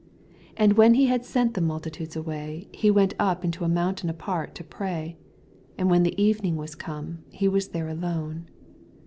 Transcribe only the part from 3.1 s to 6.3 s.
up into a mountain apart to pray: and when the